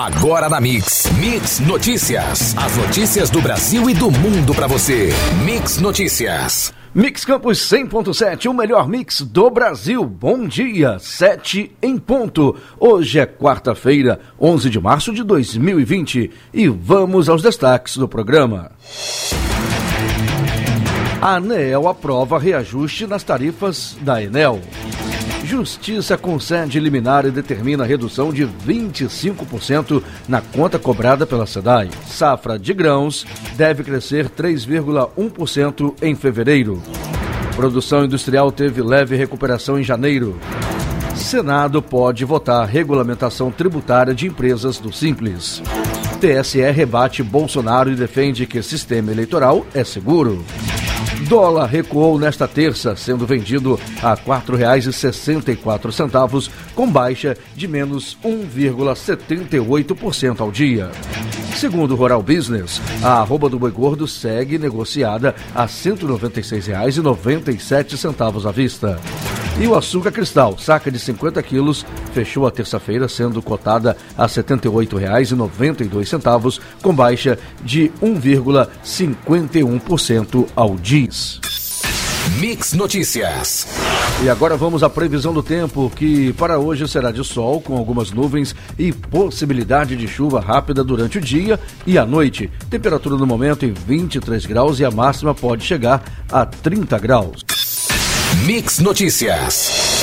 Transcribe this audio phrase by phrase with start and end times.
[0.00, 1.10] Agora na Mix.
[1.18, 2.56] Mix Notícias.
[2.56, 5.10] As notícias do Brasil e do mundo para você.
[5.44, 6.72] Mix Notícias.
[6.94, 10.02] Mix Campos 100.7, o melhor mix do Brasil.
[10.02, 12.56] Bom dia, 7 em ponto.
[12.78, 18.72] Hoje é quarta-feira, 11 de março de 2020 e vamos aos destaques do programa.
[21.20, 24.62] A ANEEL aprova reajuste nas tarifas da Enel.
[25.50, 31.90] Justiça concede liminar e determina redução de 25% na conta cobrada pela SEDAI.
[32.06, 36.80] Safra de grãos deve crescer 3,1% em fevereiro.
[37.56, 40.38] Produção industrial teve leve recuperação em janeiro.
[41.16, 45.60] Senado pode votar regulamentação tributária de empresas do Simples.
[46.20, 50.44] TSE rebate Bolsonaro e defende que sistema eleitoral é seguro.
[51.30, 60.50] Dólar recuou nesta terça, sendo vendido a R$ 4,64, com baixa de menos 1,78% ao
[60.50, 60.90] dia.
[61.54, 68.50] Segundo o Rural Business, a arroba do boi gordo segue negociada a R$ 196,97 à
[68.50, 68.98] vista.
[69.60, 74.28] E o açúcar cristal, saca de 50 quilos, fechou a terça-feira sendo cotada a R$
[74.28, 81.38] 78,92, com baixa de 1,51% ao diz.
[82.38, 83.66] Mix Notícias.
[84.22, 88.10] E agora vamos à previsão do tempo, que para hoje será de sol, com algumas
[88.10, 92.50] nuvens e possibilidade de chuva rápida durante o dia e a noite.
[92.70, 97.44] Temperatura no momento em 23 graus e a máxima pode chegar a 30 graus.
[98.46, 100.00] Mix Notícias.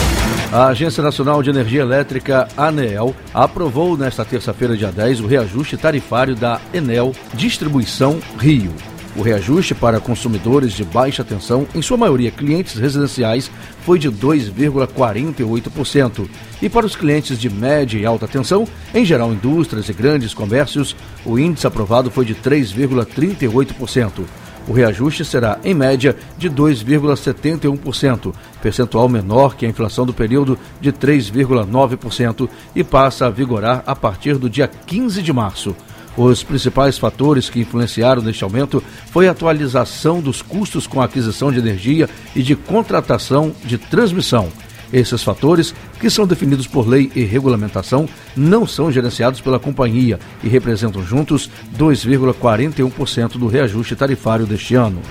[0.51, 6.35] A Agência Nacional de Energia Elétrica, ANEEL, aprovou nesta terça-feira, dia 10, o reajuste tarifário
[6.35, 8.71] da Enel Distribuição Rio.
[9.15, 13.49] O reajuste para consumidores de baixa tensão, em sua maioria clientes residenciais,
[13.83, 16.29] foi de 2,48%.
[16.61, 20.95] E para os clientes de média e alta tensão, em geral indústrias e grandes comércios,
[21.25, 24.25] o índice aprovado foi de 3,38%.
[24.67, 30.91] O reajuste será, em média, de 2,71%, percentual menor que a inflação do período de
[30.91, 35.73] 3,9% e passa a vigorar a partir do dia 15 de março.
[36.17, 41.51] Os principais fatores que influenciaram neste aumento foi a atualização dos custos com a aquisição
[41.51, 44.51] de energia e de contratação de transmissão.
[44.91, 50.47] Esses fatores, que são definidos por lei e regulamentação, não são gerenciados pela companhia e
[50.47, 55.01] representam juntos 2,41% do reajuste tarifário deste ano.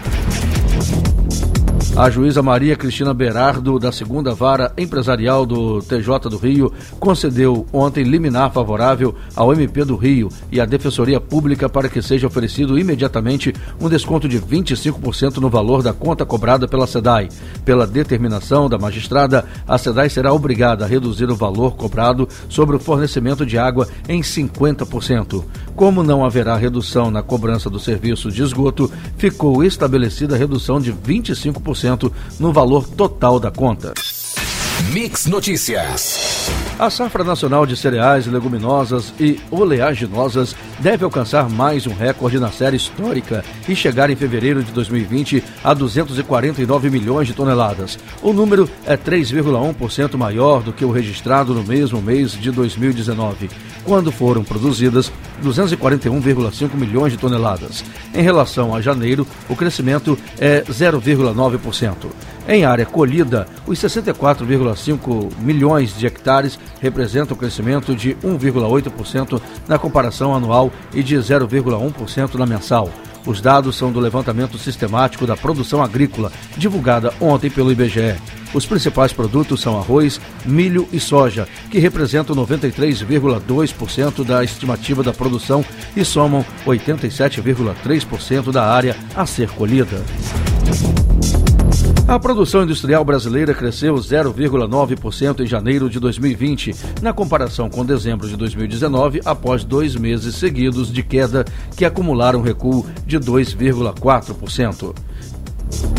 [1.97, 6.71] A juíza Maria Cristina Berardo, da segunda vara empresarial do TJ do Rio,
[7.01, 12.27] concedeu ontem liminar favorável ao MP do Rio e à Defensoria Pública para que seja
[12.27, 17.31] oferecido imediatamente um desconto de 25% no valor da conta cobrada pela SEDAI.
[17.65, 22.81] Pela determinação da magistrada, a SEDAI será obrigada a reduzir o valor cobrado sobre o
[22.81, 25.43] fornecimento de água em 50%.
[25.75, 30.93] Como não haverá redução na cobrança do serviço de esgoto, ficou estabelecida a redução de
[30.93, 31.86] 25%
[32.39, 33.93] no valor total da conta.
[34.93, 36.49] Mix Notícias.
[36.79, 42.77] A safra nacional de cereais, leguminosas e oleaginosas deve alcançar mais um recorde na série
[42.77, 47.99] histórica e chegar em fevereiro de 2020 a 249 milhões de toneladas.
[48.23, 53.51] O número é 3,1% maior do que o registrado no mesmo mês de 2019,
[53.85, 55.11] quando foram produzidas
[55.43, 57.83] 241,5 milhões de toneladas.
[58.15, 62.07] Em relação a janeiro, o crescimento é 0,9%.
[62.49, 70.71] Em área colhida, os 64,5 milhões de hectares representam crescimento de 1,8% na comparação anual
[70.95, 72.89] e de 0,1% na mensal.
[73.27, 78.15] Os dados são do levantamento sistemático da produção agrícola, divulgada ontem pelo IBGE.
[78.55, 85.65] Os principais produtos são arroz, milho e soja, que representam 93,2% da estimativa da produção
[85.97, 90.05] e somam 87,3% da área a ser colhida.
[92.09, 96.72] A produção industrial brasileira cresceu 0,9% em janeiro de 2020,
[97.03, 101.45] na comparação com dezembro de 2019, após dois meses seguidos de queda
[101.77, 104.95] que acumularam recuo de 2,4%.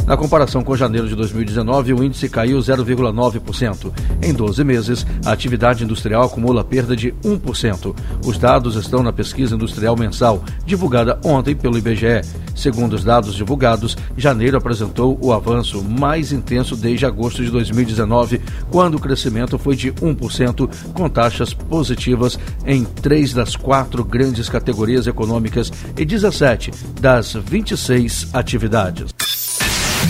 [0.08, 3.92] Na comparação com janeiro de 2019, o índice caiu 0,9%.
[4.22, 7.94] Em 12 meses, a atividade industrial acumula perda de 1%.
[8.26, 12.22] Os dados estão na pesquisa industrial mensal, divulgada ontem pelo IBGE.
[12.56, 18.42] Segundo os dados divulgados, janeiro apresentou o avanço mais intenso desde agosto de 2019,
[18.72, 25.06] quando o crescimento foi de 1%, com taxas positivas em três das quatro grandes categorias
[25.06, 26.72] econômicas e 17
[27.02, 29.27] das 26 atividades.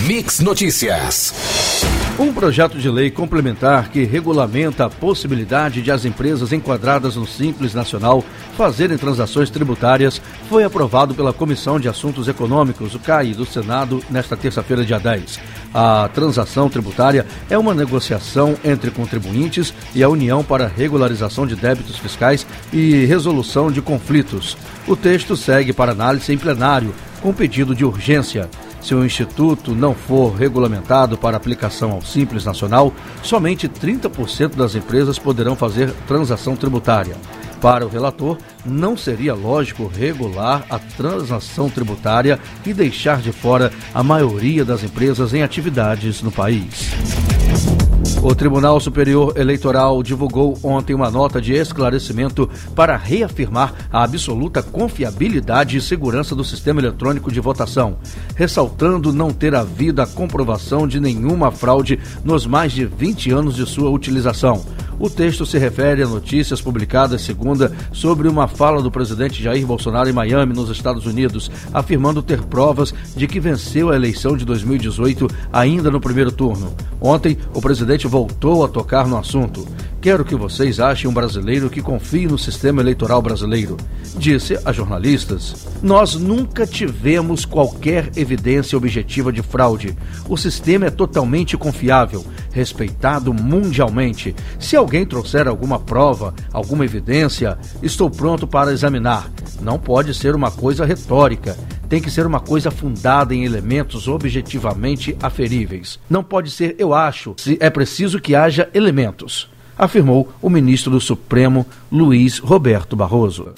[0.06, 1.34] Mix Notícias.
[2.20, 7.74] Um projeto de lei complementar que regulamenta a possibilidade de as empresas enquadradas no Simples
[7.74, 8.24] Nacional
[8.56, 14.38] fazerem transações tributárias foi aprovado pela Comissão de Assuntos Econômicos, o CAI, do Senado, nesta
[14.38, 15.40] terça-feira, dia 10.
[15.74, 21.98] A transação tributária é uma negociação entre contribuintes e a União para regularização de débitos
[21.98, 24.58] fiscais e resolução de conflitos.
[24.88, 28.50] O texto segue para análise em plenário, com pedido de urgência.
[28.88, 35.20] Se o Instituto não for regulamentado para aplicação ao Simples Nacional, somente 30% das empresas
[35.20, 37.18] poderão fazer transação tributária.
[37.60, 44.02] Para o relator, não seria lógico regular a transação tributária e deixar de fora a
[44.02, 47.17] maioria das empresas em atividades no país.
[48.28, 55.78] O Tribunal Superior Eleitoral divulgou ontem uma nota de esclarecimento para reafirmar a absoluta confiabilidade
[55.78, 58.00] e segurança do sistema eletrônico de votação,
[58.36, 63.66] ressaltando não ter havido a comprovação de nenhuma fraude nos mais de 20 anos de
[63.66, 64.62] sua utilização.
[65.00, 70.10] O texto se refere a notícias publicadas segunda sobre uma fala do presidente Jair Bolsonaro
[70.10, 75.28] em Miami, nos Estados Unidos, afirmando ter provas de que venceu a eleição de 2018
[75.54, 76.74] ainda no primeiro turno.
[77.00, 79.68] Ontem, o presidente voltou a tocar no assunto.
[80.08, 83.76] Quero que vocês achem um brasileiro que confie no sistema eleitoral brasileiro,
[84.18, 85.68] disse a jornalistas.
[85.84, 89.98] Nós nunca tivemos qualquer evidência objetiva de fraude.
[90.30, 94.34] O sistema é totalmente confiável, respeitado mundialmente.
[94.58, 99.30] Se alguém trouxer alguma prova, alguma evidência, estou pronto para examinar.
[99.62, 101.58] Não pode ser uma coisa retórica.
[101.90, 106.00] Tem que ser uma coisa fundada em elementos objetivamente aferíveis.
[106.10, 111.00] Não pode ser eu acho, se é preciso que haja elementos afirmou o ministro do
[111.00, 113.54] Supremo, Luiz Roberto Barroso.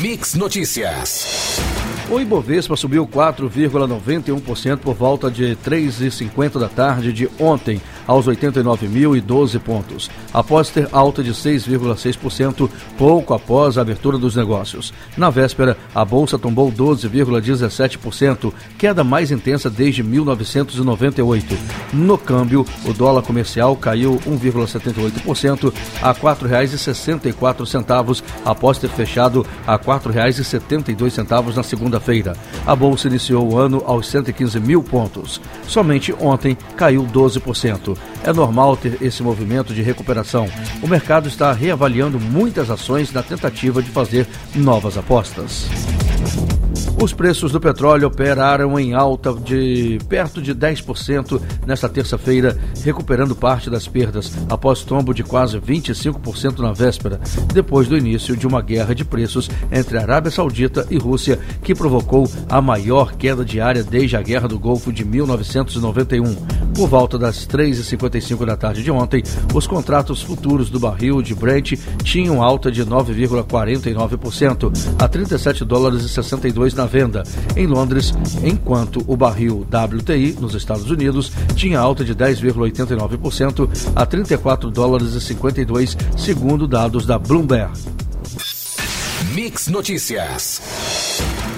[0.00, 1.60] Mix Notícias.
[2.10, 10.10] O Ibovespa subiu 4,91% por volta de 3h50 da tarde de ontem, aos 89.012 pontos,
[10.32, 14.92] após ter alta de 6,6% pouco após a abertura dos negócios.
[15.16, 21.56] Na véspera, a bolsa tombou 12,17%, queda mais intensa desde 1998.
[21.92, 25.72] No câmbio, o dólar comercial caiu 1,78%
[26.02, 32.36] a R$ 4,64 após ter fechado a R$ 4,72 na segunda-feira.
[32.66, 35.40] A bolsa iniciou o ano aos 115 mil pontos.
[35.66, 37.93] Somente ontem caiu 12%.
[38.22, 40.48] É normal ter esse movimento de recuperação.
[40.82, 45.68] O mercado está reavaliando muitas ações na tentativa de fazer novas apostas.
[47.02, 53.68] Os preços do petróleo operaram em alta de perto de 10% nesta terça-feira, recuperando parte
[53.68, 57.20] das perdas após tombo de quase 25% na véspera,
[57.52, 62.30] depois do início de uma guerra de preços entre Arábia Saudita e Rússia, que provocou
[62.48, 66.36] a maior queda diária desde a Guerra do Golfo de 1991.
[66.74, 71.74] Por volta das 3h55 da tarde de ontem, os contratos futuros do barril de Brent
[72.02, 77.22] tinham alta de 9,49% a 37 dólares e 62 na venda
[77.56, 84.70] em Londres, enquanto o barril WTI nos Estados Unidos tinha alta de 10,89% a 34
[84.70, 87.72] dólares e 52, segundo dados da Bloomberg.
[89.34, 91.03] Mix Notícias.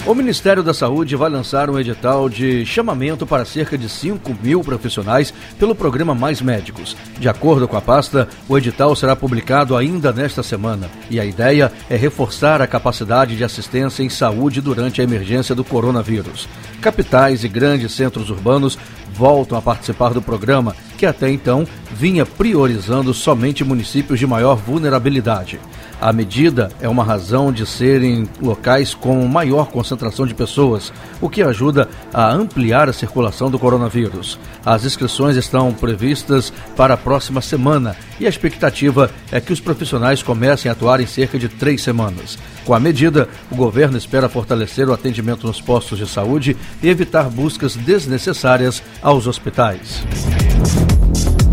[0.06, 4.60] O Ministério da Saúde vai lançar um edital de chamamento para cerca de 5 mil
[4.60, 6.96] profissionais pelo programa Mais Médicos.
[7.18, 11.72] De acordo com a pasta, o edital será publicado ainda nesta semana e a ideia
[11.90, 16.48] é reforçar a capacidade de assistência em saúde durante a emergência do coronavírus.
[16.80, 18.78] Capitais e grandes centros urbanos
[19.12, 25.60] voltam a participar do programa, que até então vinha priorizando somente municípios de maior vulnerabilidade.
[26.00, 31.42] A medida é uma razão de serem locais com maior concentração de pessoas, o que
[31.42, 34.38] ajuda a ampliar a circulação do coronavírus.
[34.64, 40.22] As inscrições estão previstas para a próxima semana e a expectativa é que os profissionais
[40.22, 42.38] comecem a atuar em cerca de três semanas.
[42.66, 47.30] Com a medida, o governo espera fortalecer o atendimento nos postos de saúde e evitar
[47.30, 50.04] buscas desnecessárias aos hospitais.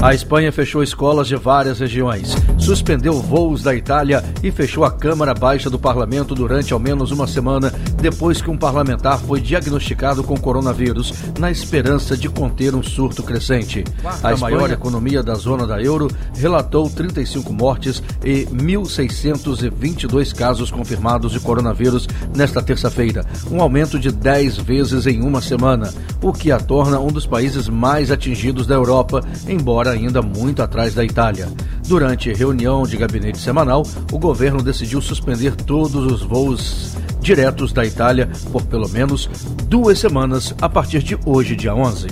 [0.03, 5.33] A Espanha fechou escolas de várias regiões, suspendeu voos da Itália e fechou a Câmara
[5.33, 7.69] Baixa do Parlamento durante ao menos uma semana
[8.01, 13.83] depois que um parlamentar foi diagnosticado com coronavírus, na esperança de conter um surto crescente.
[14.23, 21.41] A maior economia da zona da euro relatou 35 mortes e 1.622 casos confirmados de
[21.41, 26.97] coronavírus nesta terça-feira, um aumento de 10 vezes em uma semana, o que a torna
[26.97, 31.49] um dos países mais atingidos da Europa, embora ainda muito atrás da Itália.
[31.87, 38.29] Durante reunião de gabinete semanal, o governo decidiu suspender todos os voos diretos da Itália
[38.51, 39.29] por pelo menos
[39.67, 42.07] duas semanas a partir de hoje, dia 11.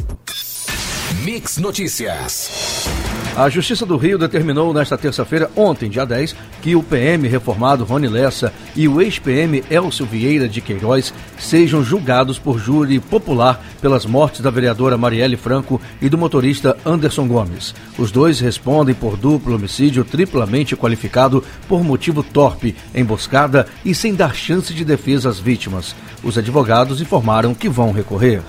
[1.23, 2.87] Mix Notícias.
[3.35, 8.09] A Justiça do Rio determinou nesta terça-feira, ontem, dia 10, que o PM reformado Rony
[8.09, 14.41] Lessa e o ex-PM Elcio Vieira de Queiroz sejam julgados por júri popular pelas mortes
[14.41, 17.73] da vereadora Marielle Franco e do motorista Anderson Gomes.
[17.97, 24.35] Os dois respondem por duplo homicídio triplamente qualificado por motivo torpe, emboscada e sem dar
[24.35, 25.95] chance de defesa às vítimas.
[26.21, 28.41] Os advogados informaram que vão recorrer.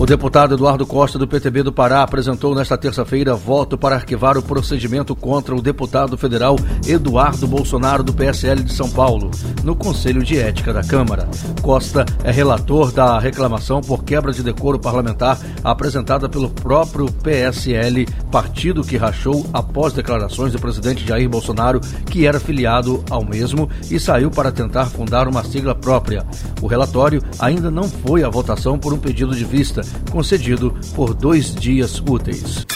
[0.00, 4.42] O deputado Eduardo Costa, do PTB do Pará, apresentou nesta terça-feira voto para arquivar o
[4.42, 6.56] procedimento contra o deputado federal
[6.88, 9.30] Eduardo Bolsonaro, do PSL de São Paulo,
[9.62, 11.28] no Conselho de Ética da Câmara.
[11.60, 18.82] Costa é relator da reclamação por quebra de decoro parlamentar apresentada pelo próprio PSL, partido
[18.82, 24.30] que rachou após declarações do presidente Jair Bolsonaro, que era filiado ao mesmo e saiu
[24.30, 26.24] para tentar fundar uma sigla própria.
[26.62, 31.54] O relatório ainda não foi à votação por um pedido de vista concedido por dois
[31.54, 32.66] dias úteis.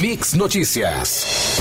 [0.00, 1.60] Mix Notícias.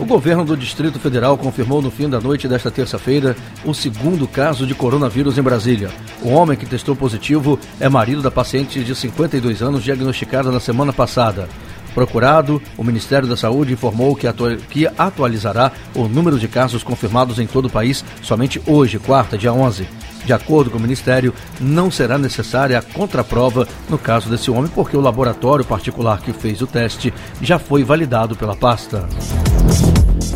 [0.00, 4.64] O governo do Distrito Federal confirmou no fim da noite desta terça-feira o segundo caso
[4.64, 5.90] de coronavírus em Brasília.
[6.22, 10.92] O homem que testou positivo é marido da paciente de 52 anos diagnosticada na semana
[10.92, 11.48] passada.
[11.94, 17.40] Procurado, o Ministério da Saúde informou que, atu que atualizará o número de casos confirmados
[17.40, 19.88] em todo o país somente hoje, quarta, dia 11.
[20.24, 24.96] De acordo com o Ministério, não será necessária a contraprova no caso desse homem, porque
[24.96, 29.08] o laboratório particular que fez o teste já foi validado pela pasta.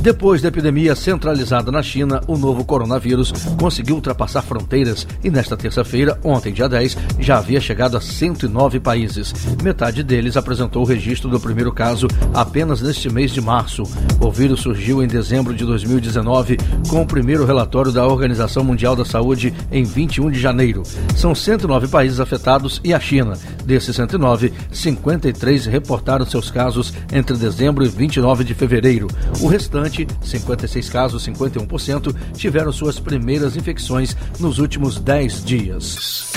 [0.02, 6.18] Depois da epidemia centralizada na China, o novo coronavírus conseguiu ultrapassar fronteiras e nesta terça-feira,
[6.25, 9.32] ontem, dia 10, já havia chegado a 109 países.
[9.62, 13.85] Metade deles apresentou o registro do primeiro caso apenas neste mês de março.
[14.21, 16.56] O vírus surgiu em dezembro de 2019
[16.88, 20.82] com o primeiro relatório da Organização Mundial da Saúde em 21 de janeiro.
[21.14, 23.35] São 109 países afetados e a China.
[23.64, 29.06] Desses 109, 53 reportaram seus casos entre dezembro e 29 de fevereiro.
[29.40, 29.91] O restante
[30.22, 36.32] 56 casos, 51%, tiveram suas primeiras infecções nos últimos 10 dias.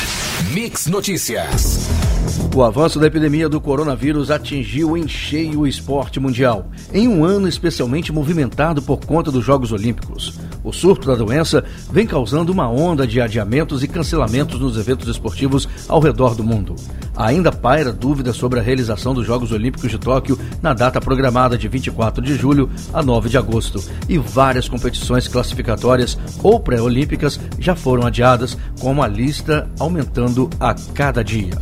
[0.51, 1.87] Mix Notícias.
[2.55, 7.47] O avanço da epidemia do coronavírus atingiu em cheio o esporte mundial, em um ano
[7.47, 10.39] especialmente movimentado por conta dos Jogos Olímpicos.
[10.65, 15.69] O surto da doença vem causando uma onda de adiamentos e cancelamentos nos eventos esportivos
[15.87, 16.75] ao redor do mundo.
[17.15, 21.67] Ainda paira dúvida sobre a realização dos Jogos Olímpicos de Tóquio na data programada de
[21.67, 28.07] 24 de julho a 9 de agosto, e várias competições classificatórias ou pré-olímpicas já foram
[28.07, 31.53] adiadas, com uma lista aumentando a cada dia.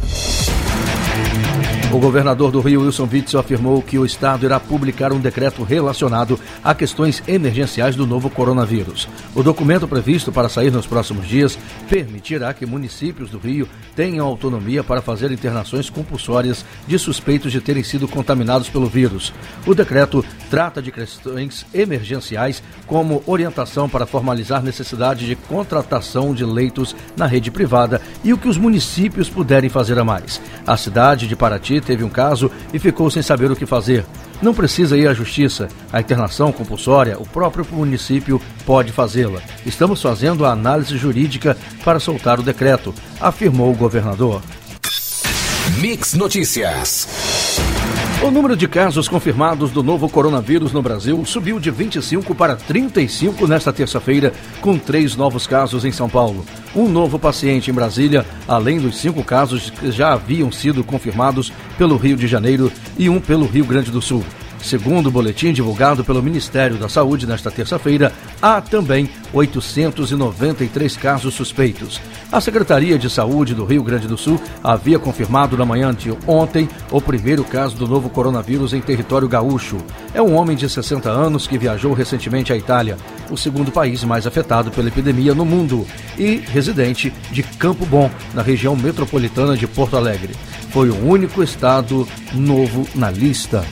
[1.94, 6.40] O governador do Rio, Wilson Witzel, afirmou que o Estado irá publicar um decreto relacionado
[6.64, 9.08] a questões emergenciais do novo coronavírus.
[9.36, 11.56] O documento previsto para sair nos próximos dias
[11.88, 17.84] permitirá que municípios do Rio tenham autonomia para fazer internações compulsórias de suspeitos de terem
[17.84, 19.32] sido contaminados pelo vírus.
[19.64, 26.96] O decreto trata de questões emergenciais, como orientação para formalizar necessidade de contratação de leitos
[27.16, 30.42] na rede privada e o que os municípios puderem fazer a mais.
[30.66, 34.06] A cidade de Paraty teve um caso e ficou sem saber o que fazer.
[34.42, 35.68] Não precisa ir à justiça.
[35.92, 39.42] A internação compulsória, o próprio município pode fazê-la.
[39.66, 44.42] Estamos fazendo a análise jurídica para soltar o decreto, afirmou o governador.
[45.80, 47.43] Mix Notícias.
[48.24, 53.46] O número de casos confirmados do novo coronavírus no Brasil subiu de 25 para 35
[53.46, 56.46] nesta terça-feira, com três novos casos em São Paulo.
[56.74, 61.98] Um novo paciente em Brasília, além dos cinco casos que já haviam sido confirmados pelo
[61.98, 64.24] Rio de Janeiro e um pelo Rio Grande do Sul.
[64.64, 72.00] Segundo o boletim divulgado pelo Ministério da Saúde nesta terça-feira, há também 893 casos suspeitos.
[72.32, 76.70] A Secretaria de Saúde do Rio Grande do Sul havia confirmado na manhã de ontem
[76.90, 79.78] o primeiro caso do novo coronavírus em território gaúcho.
[80.14, 82.98] É um homem de 60 anos que viajou recentemente à Itália,
[83.30, 85.86] o segundo país mais afetado pela epidemia no mundo,
[86.18, 90.34] e residente de Campo Bom, na região metropolitana de Porto Alegre.
[90.72, 93.66] Foi o único estado novo na lista.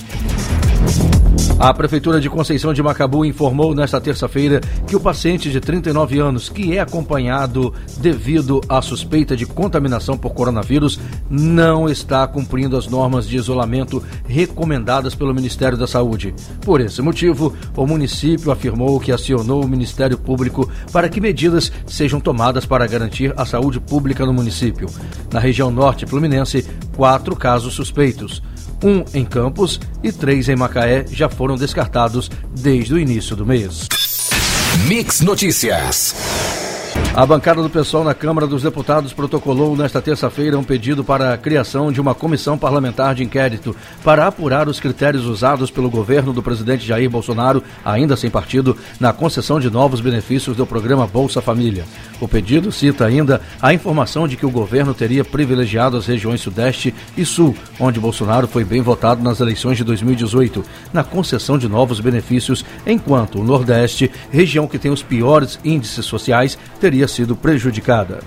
[1.61, 6.49] A Prefeitura de Conceição de Macabu informou nesta terça-feira que o paciente de 39 anos,
[6.49, 10.99] que é acompanhado devido à suspeita de contaminação por coronavírus,
[11.29, 16.33] não está cumprindo as normas de isolamento recomendadas pelo Ministério da Saúde.
[16.61, 22.19] Por esse motivo, o município afirmou que acionou o Ministério Público para que medidas sejam
[22.19, 24.89] tomadas para garantir a saúde pública no município.
[25.31, 28.41] Na região norte fluminense, quatro casos suspeitos
[28.83, 33.88] um em Campos e três em Macaé já foram descartados desde o início do mês.
[34.88, 36.60] Mix Notícias.
[37.13, 41.37] A bancada do pessoal na Câmara dos Deputados protocolou nesta terça-feira um pedido para a
[41.37, 46.41] criação de uma comissão parlamentar de inquérito para apurar os critérios usados pelo governo do
[46.41, 51.83] presidente Jair Bolsonaro, ainda sem partido, na concessão de novos benefícios do programa Bolsa Família.
[52.21, 56.95] O pedido cita ainda a informação de que o governo teria privilegiado as regiões Sudeste
[57.17, 60.63] e Sul, onde Bolsonaro foi bem votado nas eleições de 2018,
[60.93, 66.57] na concessão de novos benefícios, enquanto o Nordeste, região que tem os piores índices sociais,
[66.79, 68.20] teria teria sido prejudicada.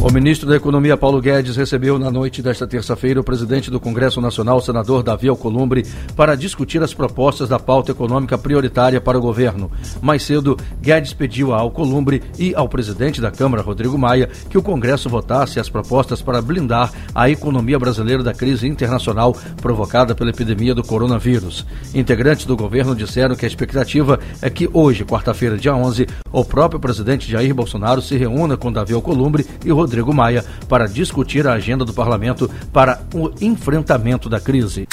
[0.00, 4.20] O ministro da Economia, Paulo Guedes, recebeu na noite desta terça-feira o presidente do Congresso
[4.20, 9.68] Nacional, senador Davi Alcolumbre, para discutir as propostas da pauta econômica prioritária para o governo.
[10.00, 14.62] Mais cedo, Guedes pediu a Alcolumbre e ao presidente da Câmara, Rodrigo Maia, que o
[14.62, 20.76] Congresso votasse as propostas para blindar a economia brasileira da crise internacional provocada pela epidemia
[20.76, 21.66] do coronavírus.
[21.92, 26.78] Integrantes do governo disseram que a expectativa é que hoje, quarta-feira, dia 11, o próprio
[26.78, 31.54] presidente Jair Bolsonaro se reúna com Davi Alcolumbre e Rodrigo Rodrigo Maia para discutir a
[31.54, 34.86] agenda do parlamento para o enfrentamento da crise.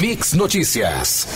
[0.00, 1.26] Mix Notícias.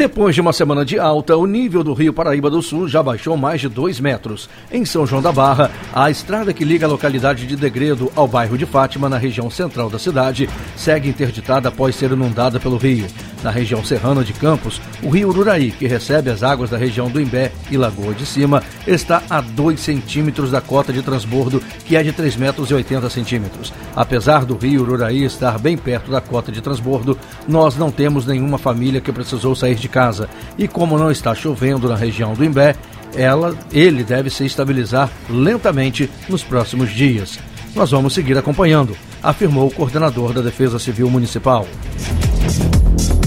[0.00, 3.36] Depois de uma semana de alta, o nível do Rio Paraíba do Sul já baixou
[3.36, 4.48] mais de 2 metros.
[4.72, 8.56] Em São João da Barra, a estrada que liga a localidade de Degredo ao bairro
[8.56, 13.06] de Fátima, na região central da cidade, segue interditada após ser inundada pelo rio.
[13.42, 17.20] Na região serrana de Campos, o rio Ururaí, que recebe as águas da região do
[17.20, 22.02] Imbé e Lagoa de Cima, está a 2 centímetros da cota de transbordo, que é
[22.02, 23.72] de 3 metros e 80 centímetros.
[23.94, 28.56] Apesar do rio Ururaí estar bem perto da cota de transbordo, nós não temos nenhuma
[28.56, 30.28] família que precisou sair de casa.
[30.56, 32.74] E como não está chovendo na região do Imbé,
[33.14, 37.38] ela, ele deve se estabilizar lentamente nos próximos dias.
[37.74, 41.66] Nós vamos seguir acompanhando, afirmou o coordenador da Defesa Civil Municipal.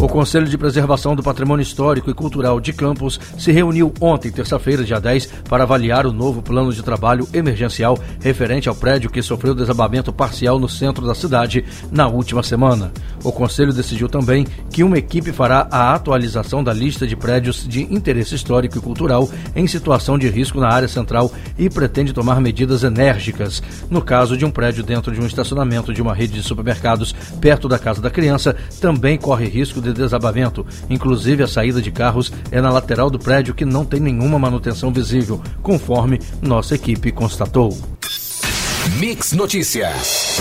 [0.03, 4.83] O Conselho de Preservação do Patrimônio Histórico e Cultural de Campos se reuniu ontem, terça-feira,
[4.83, 9.55] dia 10, para avaliar o novo plano de trabalho emergencial referente ao prédio que sofreu
[9.55, 12.91] desabamento parcial no centro da cidade na última semana.
[13.23, 17.83] O Conselho decidiu também que uma equipe fará a atualização da lista de prédios de
[17.83, 22.83] interesse histórico e cultural em situação de risco na área central e pretende tomar medidas
[22.83, 23.63] enérgicas.
[23.89, 27.69] No caso de um prédio dentro de um estacionamento de uma rede de supermercados perto
[27.69, 30.65] da casa da criança, também corre risco de desabamento.
[30.89, 34.91] Inclusive, a saída de carros é na lateral do prédio que não tem nenhuma manutenção
[34.91, 37.77] visível, conforme nossa equipe constatou.
[38.99, 40.39] Mix Notícias.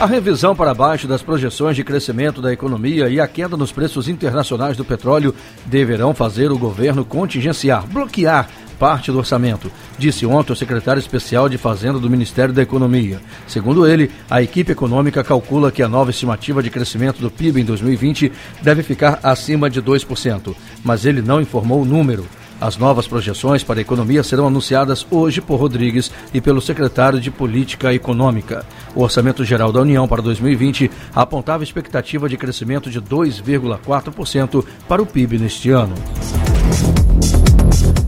[0.00, 4.08] A revisão para baixo das projeções de crescimento da economia e a queda nos preços
[4.08, 5.32] internacionais do petróleo
[5.66, 11.56] deverão fazer o governo contingenciar, bloquear parte do orçamento, disse ontem o secretário especial de
[11.56, 13.20] Fazenda do Ministério da Economia.
[13.46, 17.64] Segundo ele, a equipe econômica calcula que a nova estimativa de crescimento do PIB em
[17.64, 18.32] 2020
[18.62, 22.26] deve ficar acima de 2%, mas ele não informou o número.
[22.60, 27.30] As novas projeções para a economia serão anunciadas hoje por Rodrigues e pelo secretário de
[27.30, 28.64] Política Econômica.
[28.94, 35.06] O Orçamento Geral da União para 2020 apontava expectativa de crescimento de 2,4% para o
[35.06, 35.94] PIB neste ano.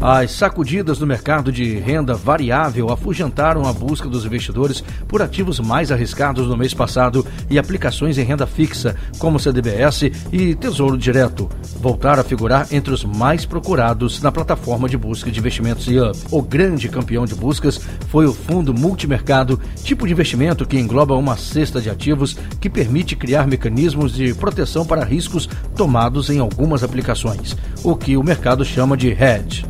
[0.08, 5.90] As sacudidas no mercado de renda variável afugentaram a busca dos investidores por ativos mais
[5.90, 12.20] arriscados no mês passado e aplicações em renda fixa, como CDBS e Tesouro Direto, voltaram
[12.20, 16.16] a figurar entre os mais procurados na plataforma de busca de investimentos IUP.
[16.30, 21.36] O grande campeão de buscas foi o fundo multimercado, tipo de investimento que engloba uma
[21.36, 27.56] cesta de ativos que permite criar mecanismos de proteção para riscos tomados em algumas aplicações,
[27.82, 29.66] o que o mercado chama de hedge.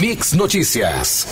[0.00, 1.26] Mix Notícias.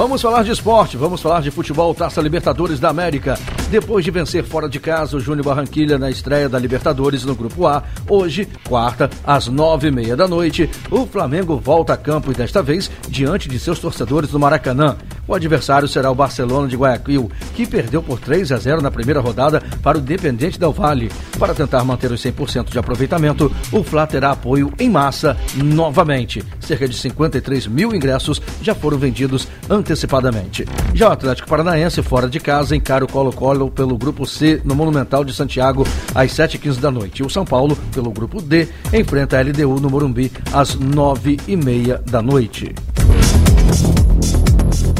[0.00, 3.38] Vamos falar de esporte, vamos falar de futebol Taça Libertadores da América.
[3.70, 7.66] Depois de vencer fora de casa o Júnior Barranquilha na estreia da Libertadores no Grupo
[7.66, 12.34] A, hoje, quarta, às nove e meia da noite, o Flamengo volta a campo e
[12.34, 14.96] desta vez diante de seus torcedores no Maracanã.
[15.28, 19.20] O adversário será o Barcelona de Guayaquil, que perdeu por 3 a 0 na primeira
[19.20, 21.08] rodada para o Independente Del Valle.
[21.38, 26.42] Para tentar manter os 100% de aproveitamento, o Fla terá apoio em massa novamente.
[26.58, 29.46] Cerca de 53 mil ingressos já foram vendidos
[29.90, 30.64] antecipadamente.
[30.94, 35.24] Já o Atlético Paranaense, fora de casa, encara o Colo-Colo pelo Grupo C no Monumental
[35.24, 37.22] de Santiago às 7h15 da noite.
[37.22, 42.74] O São Paulo, pelo Grupo D, enfrenta a LDU no Morumbi às 9h30 da noite.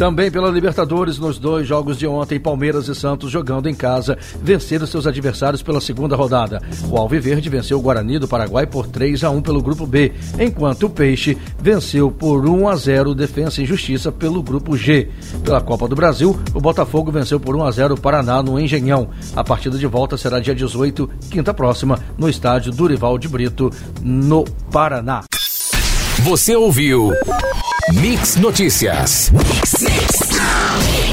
[0.00, 4.86] Também pela Libertadores, nos dois jogos de ontem, Palmeiras e Santos jogando em casa, venceram
[4.86, 6.62] seus adversários pela segunda rodada.
[6.88, 10.84] O Alviverde venceu o Guarani do Paraguai por 3 a 1 pelo grupo B, enquanto
[10.84, 15.10] o Peixe venceu por 1 a 0 Defensa e Justiça pelo grupo G.
[15.44, 19.10] Pela Copa do Brasil, o Botafogo venceu por 1 a 0 o Paraná no Engenhão.
[19.36, 23.70] A partida de volta será dia 18, quinta próxima, no estádio Durival de Brito,
[24.02, 25.24] no Paraná.
[26.24, 27.12] Você ouviu
[27.92, 29.31] Mix Notícias.
[29.33, 31.10] Mix, mix.